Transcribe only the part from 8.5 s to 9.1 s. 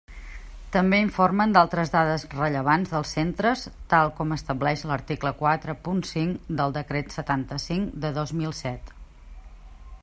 set.